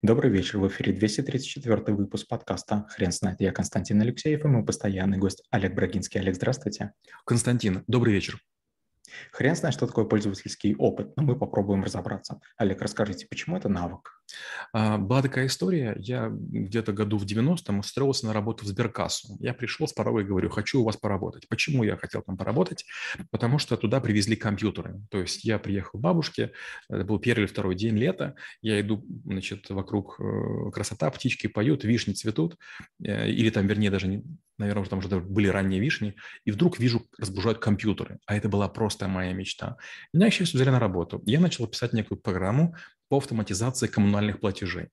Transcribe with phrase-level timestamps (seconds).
[0.00, 3.40] Добрый вечер, в эфире 234 выпуск подкаста «Хрен знает».
[3.40, 6.20] Я Константин Алексеев и мой постоянный гость Олег Брагинский.
[6.20, 6.92] Олег, здравствуйте.
[7.24, 8.38] Константин, добрый вечер.
[9.32, 12.40] Хрен знает, что такое пользовательский опыт, но мы попробуем разобраться.
[12.56, 14.17] Олег, расскажите, почему это навык?
[14.72, 19.36] А, была такая история, я где-то году в 90-м устроился на работу в сберкассу.
[19.40, 21.48] Я пришел с порога и говорю, хочу у вас поработать.
[21.48, 22.84] Почему я хотел там поработать?
[23.30, 25.00] Потому что туда привезли компьютеры.
[25.10, 26.52] То есть я приехал к бабушке,
[26.88, 31.84] это был первый или второй день лета, я иду, значит, вокруг э, красота, птички поют,
[31.84, 32.56] вишни цветут,
[33.02, 34.22] э, или там, вернее, даже
[34.58, 38.68] наверное, уже там уже были ранние вишни, и вдруг вижу, разгружают компьютеры, а это была
[38.68, 39.76] просто моя мечта.
[40.12, 41.22] Меня, счастью, взяли на работу.
[41.26, 42.74] Я начал писать некую программу
[43.08, 44.88] по автоматизации коммунальных платежей.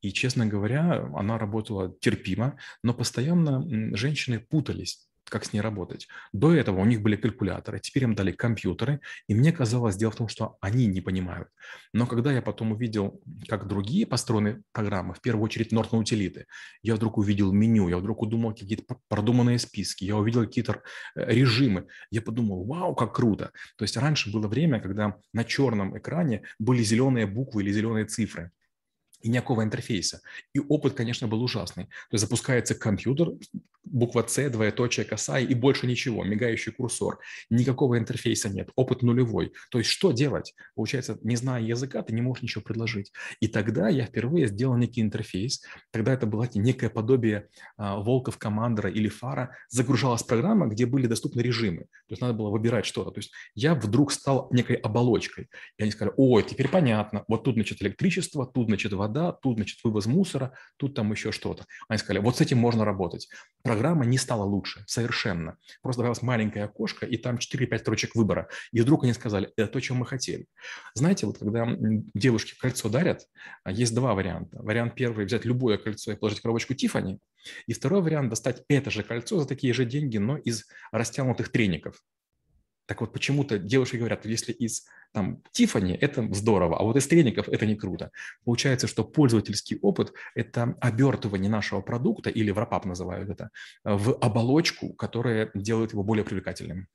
[0.00, 6.06] И, честно говоря, она работала терпимо, но постоянно женщины путались как с ней работать.
[6.32, 10.16] До этого у них были калькуляторы, теперь им дали компьютеры, и мне казалось, дело в
[10.16, 11.48] том, что они не понимают.
[11.92, 16.46] Но когда я потом увидел, как другие построены программы, в первую очередь Norton утилиты,
[16.82, 20.82] я вдруг увидел меню, я вдруг удумал какие-то продуманные списки, я увидел какие-то
[21.16, 23.50] э, режимы, я подумал, вау, как круто.
[23.76, 28.52] То есть раньше было время, когда на черном экране были зеленые буквы или зеленые цифры
[29.24, 30.20] и никакого интерфейса.
[30.52, 31.84] И опыт, конечно, был ужасный.
[31.84, 33.30] То есть запускается компьютер,
[33.84, 37.18] буква С, двоеточие, косая и больше ничего, мигающий курсор.
[37.48, 39.52] Никакого интерфейса нет, опыт нулевой.
[39.70, 40.54] То есть что делать?
[40.74, 43.12] Получается, не зная языка, ты не можешь ничего предложить.
[43.40, 45.62] И тогда я впервые сделал некий интерфейс.
[45.90, 49.56] Тогда это было некое подобие а, Волков, Командера или Фара.
[49.68, 51.82] Загружалась программа, где были доступны режимы.
[51.82, 53.10] То есть надо было выбирать что-то.
[53.10, 55.48] То есть я вдруг стал некой оболочкой.
[55.78, 57.24] И они сказали, ой, теперь понятно.
[57.28, 61.64] Вот тут, значит, электричество, тут, значит, вода, тут, значит, вывоз мусора, тут там еще что-то.
[61.88, 63.28] Они сказали, вот с этим можно работать
[63.64, 65.56] программа не стала лучше, совершенно.
[65.82, 68.48] Просто добавилась маленькое окошко, и там 4-5 строчек выбора.
[68.72, 70.46] И вдруг они сказали, это то, чем мы хотели.
[70.94, 71.66] Знаете, вот когда
[72.14, 73.26] девушки кольцо дарят,
[73.64, 74.62] а, есть два варианта.
[74.62, 77.18] Вариант первый– взять любое кольцо и положить коробочку Тифани.
[77.66, 82.02] И второй вариант– достать это же кольцо за такие же деньги, но из растянутых треников.
[82.86, 87.48] Так вот, почему-то девушки говорят, если из там Тифани это здорово, а вот из треников
[87.48, 88.10] это не круто.
[88.44, 93.50] Получается, что пользовательский опыт– это обертывание нашего продукта, или в рапап называют это,
[93.84, 96.88] в оболочку, которая делает его более привлекательным.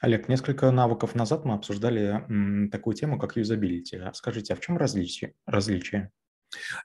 [0.00, 4.00] Олег, несколько навыков назад мы обсуждали м, такую тему, как юзабилити.
[4.12, 5.34] Скажите, а в чем различие?
[5.46, 6.10] различие?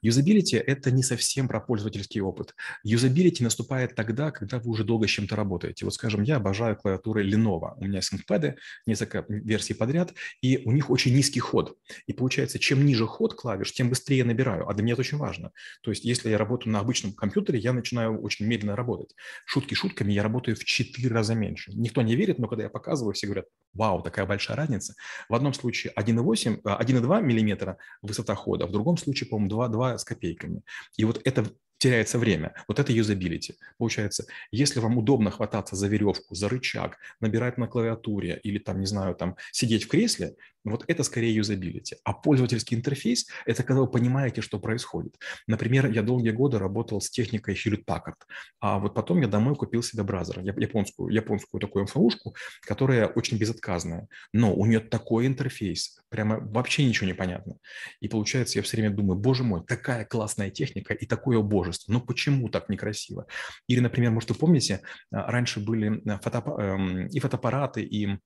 [0.02, 2.56] Юзабилити– это не совсем про пользовательский опыт.
[2.84, 5.86] Юзабилити наступает тогда, когда вы уже долго с чем-то работаете.
[5.86, 7.74] Вот, скажем, я обожаю клавиатуры Lenovo.
[7.78, 11.78] У меня ThinkPad, несколько версий подряд, и у них очень низкий ход.
[12.08, 14.70] И получается, чем ниже ход клавиш, тем быстрее я набираю.
[14.70, 15.52] А для меня это очень важно.
[15.82, 19.16] То есть, если я работаю на обычном компьютере, я начинаю очень медленно работать.
[19.46, 21.72] Шутки шутками, я работаю в 4 раза меньше.
[21.74, 23.46] Никто не верит, но когда я показываю, все говорят,
[23.80, 24.94] вау, такая большая разница.
[25.30, 30.62] В одном случае 1,8, 1,2 мм высота хода, в другом случае, по-моему, 2,2 с копейками.
[30.98, 31.46] И вот это
[31.80, 32.54] теряется время.
[32.68, 33.56] Вот это юзабилити.
[33.78, 38.86] Получается, если вам удобно хвататься за веревку, за рычаг, набирать на клавиатуре или там, не
[38.86, 41.98] знаю, там сидеть в кресле, вот это скорее юзабилити.
[42.04, 45.18] А пользовательский интерфейс– это когда вы понимаете, что происходит.
[45.48, 48.16] Например, я долгие годы работал с техникой Hewlett Packard,
[48.60, 54.08] а вот потом я домой купил себе бразер, японскую, японскую такую МФУшку, которая очень безотказная.
[54.34, 57.56] Но у нее такой интерфейс, прямо вообще ничего не понятно.
[58.00, 62.02] И получается, я все время думаю, боже мой, такая классная техника и такое божество, но
[62.02, 63.28] почему так некрасиво?
[63.68, 64.82] Или, например, может, вы помните,
[65.12, 68.20] а, раньше были э, фотоаппараты, эм, и фотоаппараты, и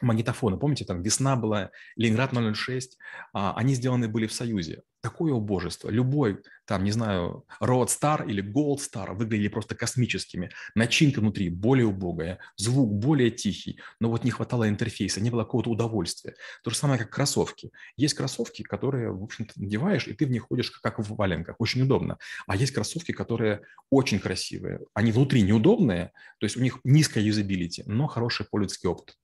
[0.00, 0.58] магнитофоны.
[0.58, 2.98] Помните, там «Весна» была, «Ленинград 006».
[3.32, 4.82] А, они сделаны были в Союзе.
[5.00, 5.90] Такое убожество.
[5.90, 10.50] Любой, там, не знаю, Road Star или Gold Star выглядели просто космическими.
[10.74, 15.70] Начинка внутри более убогая, звук более тихий, но вот не хватало интерфейса, не было какого-то
[15.70, 16.34] удовольствия.
[16.64, 17.70] То же самое, как кроссовки.
[17.96, 21.56] Есть кроссовки, которые, в общем-то, надеваешь, и ты в них ходишь как в валенках.
[21.60, 22.18] Очень удобно.
[22.48, 23.60] А есть кроссовки, которые
[23.90, 24.80] очень красивые.
[24.94, 29.14] Они внутри неудобные, то есть у них низкая юзабилити, но хороший пользовательский опыт.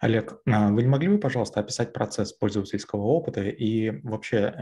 [0.00, 4.54] Олег, а вы не могли бы, пожалуйста, описать процесс пользовательского опыта и вообще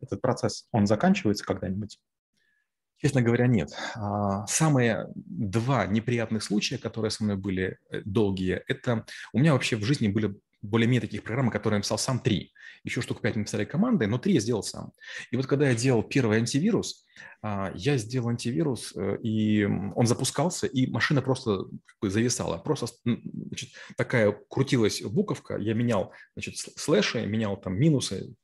[0.00, 1.98] этот процесс, он заканчивается когда-нибудь?
[3.00, 3.70] Честно говоря, нет.
[3.94, 9.76] А, самые два неприятных случая, которые со мной были э, долгие, это у меня вообще
[9.76, 12.52] в жизни были более-менее таких программ, которые я написал сам три.
[12.82, 14.92] Еще штук пять написали команды, но три я сделал сам.
[15.30, 17.06] И вот когда я делал первый антивирус,
[17.42, 21.66] я сделал антивирус, э, и он запускался, и машина просто
[22.02, 22.58] зависала.
[22.58, 28.34] Просто значит, такая крутилась буковка, я менял значит, слэши, менял там минусы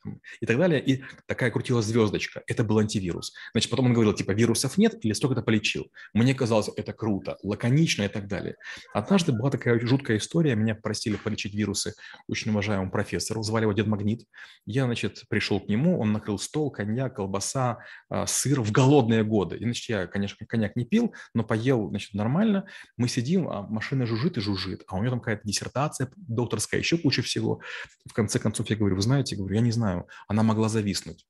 [0.41, 2.43] и так далее, и такая крутилась звездочка.
[2.47, 3.33] Это был антивирус.
[3.53, 5.91] Значит, потом он говорил, типа, вирусов нет или столько-то полечил.
[6.13, 8.57] Мне казалось, это круто, лаконично и так далее.
[8.93, 11.95] Однажды была такая жуткая история, меня просили полечить вирусы
[12.29, 14.27] очень уважаемому профессору, звали его Дед Магнит.
[14.67, 17.79] Я, значит, пришел к нему, он накрыл стол, коньяк, колбаса,
[18.09, 19.57] а, сыр в голодные годы.
[19.57, 22.67] И, я, конечно, коньяк не пил, но поел, значит, нормально.
[22.97, 26.97] Мы сидим, а машина жужжит и жужжит, а у него там какая-то диссертация докторская, еще
[26.97, 27.61] куча всего.
[28.07, 31.27] В конце концов я говорю, вы знаете, говорю, я не знаю, она могла зависнуть.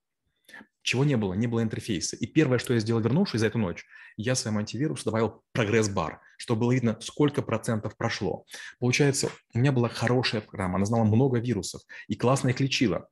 [0.83, 1.33] Чего не было?
[1.33, 2.15] Не было интерфейса.
[2.17, 3.85] И первое, что я сделал, вернувшись за эту ночь,
[4.17, 8.45] я своему антивирусу добавил прогресс-бар, чтобы было видно, сколько процентов прошло.
[8.79, 13.09] Получается, у меня была хорошая программа, она знала много вирусов и классно их лечила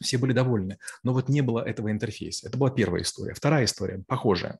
[0.00, 0.78] все были довольны.
[1.02, 2.48] Но вот не было этого интерфейса.
[2.48, 3.34] Это была первая история.
[3.34, 4.58] Вторая история, похожая.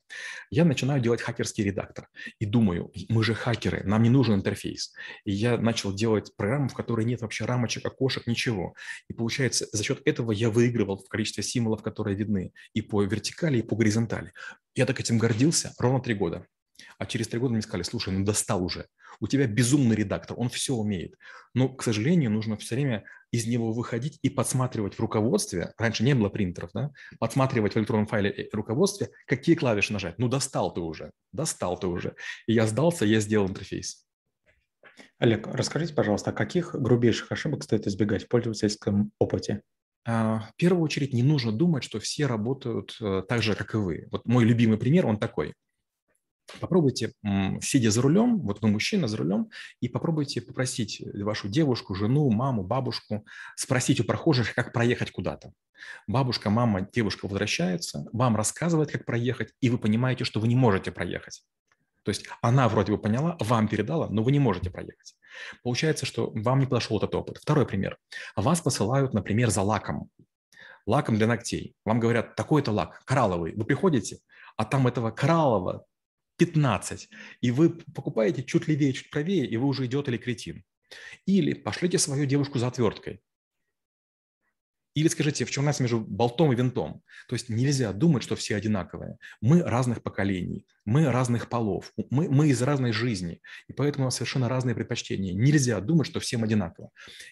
[0.49, 2.07] Я начинаю делать хакерский редактор
[2.39, 4.93] и думаю, мы же хакеры, нам не нужен интерфейс.
[5.23, 8.75] И я начал делать программу, в которой нет вообще рамочек, окошек, ничего.
[9.09, 13.59] И получается, за счет этого я выигрывал в количестве символов, которые видны и по вертикали,
[13.59, 14.31] и по горизонтали.
[14.75, 16.45] Я так этим гордился ровно три года.
[16.97, 18.87] А через три года мне сказали, слушай, ну достал уже.
[19.19, 21.15] У тебя безумный редактор, он все умеет.
[21.53, 23.05] Но, к сожалению, нужно все время
[23.35, 25.73] из него выходить и подсматривать в руководстве.
[25.77, 26.91] Раньше не было принтеров, да?
[27.19, 30.17] Подсматривать в электронном файле э, руководстве, какие клавиши нажать.
[30.17, 32.15] Ну, достал ты уже, достал ты уже.
[32.47, 34.05] И я сдался, я сделал интерфейс.
[35.19, 39.61] Олег, расскажите, пожалуйста, каких грубейших ошибок стоит избегать в пользовательском опыте?
[40.07, 43.77] А, в первую очередь не нужно думать, что все работают э, так же, как и
[43.77, 44.07] вы.
[44.11, 45.53] Вот мой любимый пример, он такой.
[46.59, 47.11] Попробуйте,
[47.61, 49.49] сидя за рулем, вот вы мужчина за рулем,
[49.81, 53.25] и попробуйте попросить вашу девушку, жену, маму, бабушку,
[53.55, 55.53] спросить у прохожих, как проехать куда-то.
[56.07, 60.91] Бабушка, мама, девушка возвращается, вам рассказывает, как проехать, и вы понимаете, что вы не можете
[60.91, 61.43] проехать.
[62.03, 65.15] То есть она вроде бы поняла, вам передала, но вы не можете проехать.
[65.63, 67.37] Получается, что вам не подошел этот опыт.
[67.37, 67.97] Второй пример.
[68.35, 70.09] Вас посылают, например, за лаком.
[70.85, 71.73] Лаком для ногтей.
[71.83, 73.53] Вам говорят, такой-то лак, коралловый.
[73.55, 74.19] Вы приходите,
[74.55, 75.85] а там этого кораллового
[76.37, 77.09] 15,
[77.41, 80.63] и вы покупаете чуть левее, чуть правее, и вы уже идет или кретин.
[81.25, 83.21] Или пошлите свою девушку за отверткой.
[84.95, 87.03] Или скажите, в чем разница между болтом и винтом?
[87.27, 89.17] То есть нельзя думать, что все одинаковые.
[89.41, 94.15] Мы разных поколений, мы разных полов, мы, мы из разной жизни, и поэтому у нас
[94.15, 95.33] совершенно разные предпочтения.
[95.33, 96.91] Нельзя думать, что всем одинаково.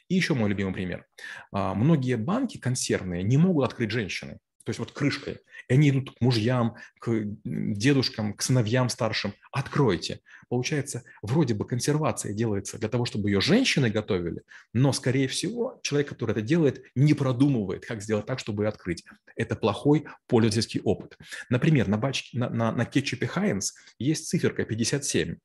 [0.09, 1.05] И еще мой любимый пример.
[1.53, 5.39] А, многие банки консервные не могут открыть женщины то есть вот крышкой.
[5.67, 7.11] И они идут к мужьям, к
[7.43, 9.33] дедушкам, к сыновьям старшим.
[9.51, 10.21] Откройте.
[10.49, 16.09] Получается, вроде бы консервация делается для того, чтобы ее женщины готовили, но, скорее всего, человек,
[16.09, 19.03] который это делает, не продумывает, как сделать так, чтобы ее открыть.
[19.35, 21.17] Это плохой пользовательский опыт.
[21.49, 25.35] Например, на, бачке, на, на, на кетчупе Хайнс есть циферка 57.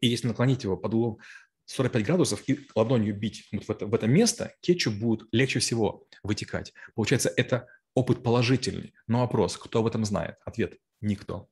[0.00, 1.18] И если наклонить его под углом
[1.66, 6.06] 45 градусов и ладонью бить вот в, это, в это место, кетчуп будет легче всего
[6.22, 6.72] вытекать.
[6.94, 8.94] Получается, это опыт положительный.
[9.06, 10.36] Но вопрос, кто об этом знает?
[10.44, 11.48] Ответ– никто.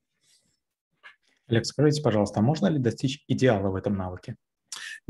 [1.47, 4.37] Олег, скажите, пожалуйста, а можно ли достичь идеала в этом навыке?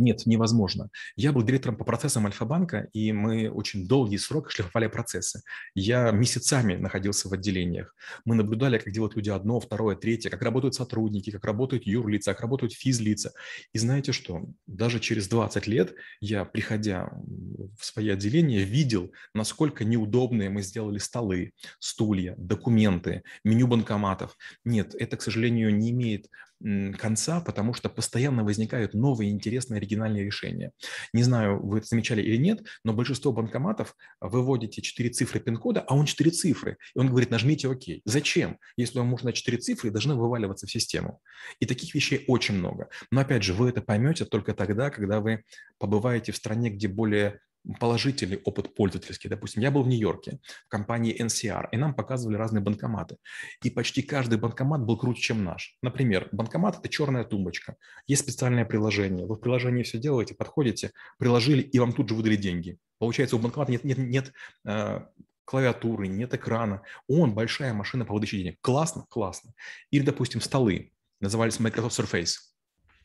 [0.01, 0.89] Нет, невозможно.
[1.15, 5.43] Я был директором по процессам Альфа-банка, и мы очень долгий срок шлифовали процессы.
[5.75, 7.95] Я месяцами находился в отделениях.
[8.25, 12.41] Мы наблюдали, как делают люди одно, второе, третье, как работают сотрудники, как работают юрлица, как
[12.41, 13.33] работают физлица.
[13.75, 14.47] И знаете что?
[14.67, 15.93] Даже через 20 лет
[16.23, 17.11] я, приходя
[17.79, 24.35] в свои отделения, видел, насколько неудобные мы сделали столы, стулья, документы, меню банкоматов.
[24.65, 26.31] Нет, это, к сожалению, не имеет
[26.99, 30.73] конца, потому что постоянно возникают новые интересные оригинальные решения.
[31.13, 35.95] Не знаю, вы это замечали или нет, но большинство банкоматов выводите 4 цифры пин-кода, а
[35.95, 36.77] он 4 цифры.
[36.95, 37.83] И он говорит, нажмите ОК.
[38.05, 38.59] Зачем?
[38.77, 41.21] Если вам нужно 4 цифры, должны вываливаться в систему.
[41.61, 42.89] И таких вещей очень много.
[43.11, 45.45] Но опять же, вы это поймете только тогда, когда вы
[45.79, 47.41] побываете в стране, где более
[47.79, 49.29] положительный опыт пользовательский.
[49.29, 53.17] Допустим, я был в Нью-Йорке в компании NCR, и нам показывали разные банкоматы.
[53.63, 55.77] И почти каждый банкомат был круче, чем наш.
[55.83, 57.77] Например, банкомат– это черная тумбочка.
[58.07, 59.27] Есть специальное приложение.
[59.27, 62.79] Вы в приложении все делаете, подходите, приложили, и вам тут же выдали деньги.
[62.99, 64.33] Получается, у банкомата нет, нет, нет
[64.67, 65.01] э,
[65.45, 66.83] клавиатуры, нет экрана.
[67.09, 68.59] Он большая машина по выдаче денег.
[68.61, 69.05] Классно?
[69.09, 69.53] Классно.
[69.91, 70.93] Или, допустим, столы.
[71.21, 72.37] Назывались Microsoft Surface.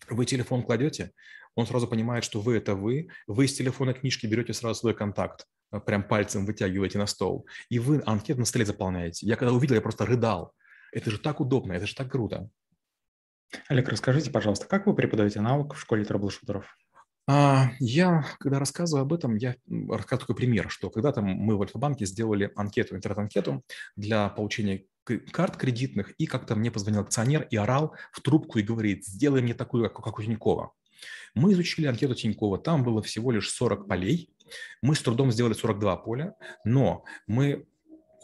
[0.10, 1.12] Вы телефон кладете,
[1.56, 5.46] он сразу понимает, что вы– это вы, вы из телефона книжки берете сразу свой контакт,
[5.72, 9.26] э, прям пальцем вытягиваете на стол, и вы анкету на столе заполняете.
[9.26, 10.54] Я когда увидел, я просто рыдал.
[10.92, 12.50] Это же так удобно, это же так круто.
[13.70, 16.76] Олег, расскажите, пожалуйста, как вы преподаете навык в школе трэблшутеров?
[17.28, 22.06] А, я, когда рассказываю об этом, я рассказываю такой пример, что когда-то мы в Альфа-банке
[22.06, 23.64] сделали анкету, интернет-анкету
[23.96, 24.86] для получения
[25.32, 29.54] карт кредитных, и как-то мне позвонил акционер и орал в трубку и говорит, сделай мне
[29.54, 30.72] такую, как, как у Тинькова.
[31.34, 34.30] Мы изучили анкету Тинькова, там было всего лишь 40 полей,
[34.82, 37.66] мы с трудом сделали 42 поля, но мы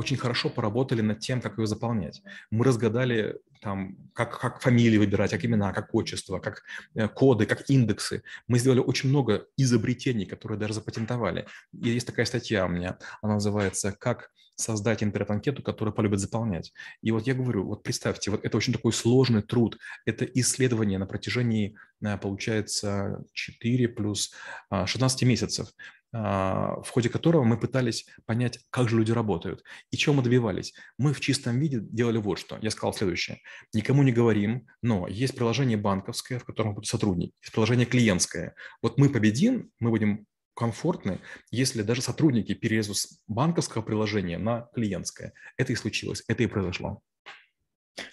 [0.02, 2.22] очень хорошо поработали над тем, как ее заполнять.
[2.50, 6.64] Мы разгадали там, как, как фамилии выбирать, как имена, как отчество, как
[6.96, 8.24] э, коды, как индексы.
[8.48, 11.46] Мы сделали очень много изобретений, которые даже запатентовали.
[11.72, 16.74] И есть такая статья у меня, она называется «Как создать интернет-анкету, которую полюбят заполнять».
[17.04, 21.06] И вот я говорю, вот представьте, вот это очень такой сложный труд, это исследование на
[21.06, 24.34] протяжении, э, получается, 4 плюс
[24.72, 25.68] 16 а, месяцев.
[26.14, 30.74] А, в ходе которого мы пытались понять, как же люди работают и чего мы добивались.
[30.98, 32.58] Мы в чистом виде делали вот что.
[32.62, 33.40] Я сказал следующее.
[33.74, 38.56] Никому не говорим, но есть приложение банковское, в котором будут сотрудники, есть приложение клиентское.
[38.82, 45.34] Вот мы победим, мы будем комфортны, если даже сотрудники перелезут с банковского приложения на клиентское.
[45.56, 47.02] Это и случилось, это и произошло.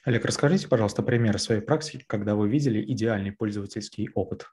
[0.04, 4.46] Олег, расскажите, пожалуйста, примеры своей практики, когда вы видели идеальный пользовательский опыт.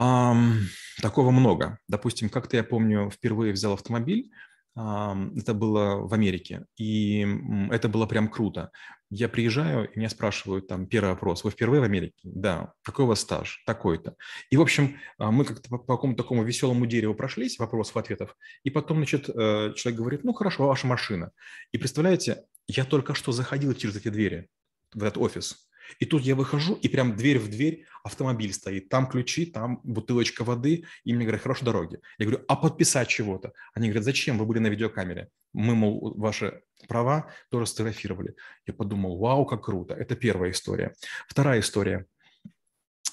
[0.00, 0.62] Um,
[1.02, 1.78] такого много.
[1.86, 4.30] Допустим, как-то я помню, впервые взял автомобиль,
[4.78, 7.26] um, это было в Америке, и
[7.70, 8.70] это было прям круто.
[9.10, 12.14] Я приезжаю, и меня спрашивают там первый вопрос, вы впервые в Америке?
[12.22, 12.72] Да.
[12.82, 13.62] Какой у вас стаж?
[13.66, 14.14] Такой-то.
[14.50, 18.70] И, в общем, а, мы как-то по, по какому-то такому веселому дереву прошлись, вопросов-ответов, и
[18.70, 21.32] потом, значит, э, человек говорит, ну, хорошо, ваша машина.
[21.72, 24.48] И представляете, я только что заходил через эти двери
[24.94, 28.88] в этот офис, и тут я выхожу, и прям дверь в дверь автомобиль стоит.
[28.88, 30.84] Там ключи, там бутылочка воды.
[31.04, 31.98] И мне говорят, хорошей дороги.
[32.18, 33.52] Я говорю, а подписать чего-то?
[33.74, 34.38] Они говорят, зачем?
[34.38, 35.28] Вы были на видеокамере.
[35.52, 38.34] Мы, мол, ваши права тоже сфотографировали.
[38.66, 39.94] Я подумал, вау, как круто.
[39.94, 40.94] Это первая история.
[41.28, 42.06] Вторая история.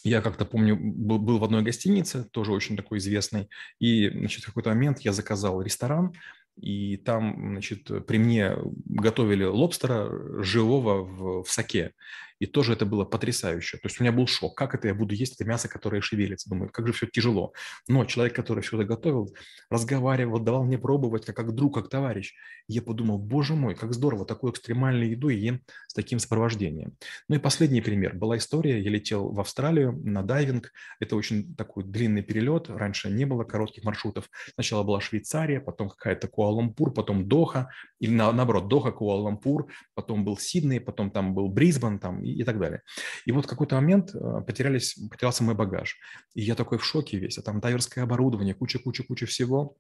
[0.04, 4.70] Я как-то помню, был в одной гостинице, тоже очень такой известной, и, значит, в какой-то
[4.70, 6.14] момент я заказал ресторан,
[6.56, 8.56] и там, значит, при мне
[8.86, 10.10] готовили лобстера
[10.44, 11.94] живого в, в соке.
[12.40, 13.78] И тоже это было потрясающе.
[13.78, 14.56] То есть у меня был шок.
[14.56, 16.50] Как это я буду есть это мясо, которое шевелится?
[16.50, 17.54] Думаю, как же все тяжело.
[17.88, 19.36] Но человек, который все это готовил,
[19.70, 22.34] разговаривал, давал мне пробовать, как, как друг, как товарищ.
[22.68, 26.94] И я подумал, боже мой, как здорово, такую экстремальную еду ем с таким сопровождением.
[27.28, 28.16] Ну и последний пример.
[28.16, 30.72] Была история, я летел в Австралию на дайвинг.
[31.00, 32.70] Это очень такой длинный перелет.
[32.70, 34.30] Раньше не было коротких маршрутов.
[34.54, 37.70] Сначала была Швейцария, потом какая-то Куала-Лумпур, потом Доха.
[38.00, 42.44] Или на, наоборот, Доха, Куала-Лумпур, потом был Сидней, потом там был Брисбен, там и, и
[42.44, 42.82] так далее.
[43.26, 45.98] И вот в какой-то момент э, потерялись, потерялся мой багаж.
[46.34, 49.78] И я такой в шоке весь, а там дайверское оборудование, куча-куча-куча всего.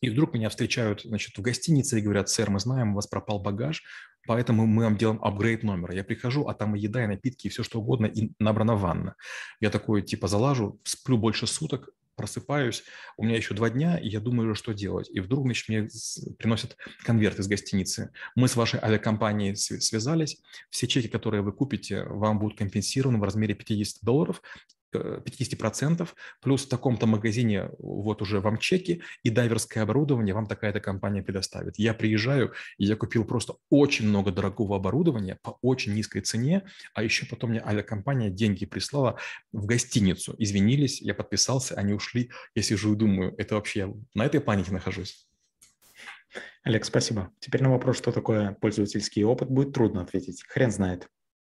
[0.00, 3.38] И вдруг меня встречают значит, в гостинице и говорят, сэр, мы знаем, у вас пропал
[3.38, 3.84] багаж,
[4.26, 5.94] поэтому мы вам делаем апгрейд номера.
[5.94, 9.14] Я прихожу, а там и еда, и напитки, и все что угодно, и набрана ванна.
[9.60, 12.84] Я такой, типа, залажу, сплю больше суток, просыпаюсь,
[13.16, 15.08] у меня еще два дня, и я думаю, что делать.
[15.10, 15.88] И вдруг, значит, мне
[16.38, 18.12] приносят конверт из гостиницы.
[18.34, 20.40] Мы с вашей авиакомпанией связались,
[20.70, 24.42] все чеки, которые вы купите, вам будут компенсированы в размере 50 долларов,
[24.98, 26.08] 50%,
[26.40, 31.78] плюс в таком-то магазине вот уже вам чеки и дайверское оборудование вам такая-то компания предоставит.
[31.78, 36.62] Я приезжаю, и я купил просто очень много дорогого оборудования по очень низкой цене,
[36.94, 39.18] а еще потом мне авиакомпания деньги прислала
[39.52, 40.34] в гостиницу.
[40.38, 42.30] Извинились, я подписался, они ушли.
[42.54, 45.28] Я сижу и думаю, это вообще я на этой планете нахожусь.
[46.62, 47.30] Олег, спасибо.
[47.40, 50.44] Теперь на вопрос, что такое пользовательский опыт, будет трудно ответить.
[50.46, 51.08] Хрен знает.